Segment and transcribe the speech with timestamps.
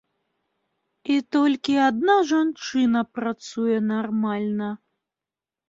[1.15, 4.75] І толькі адна жанчына працуе нармальна.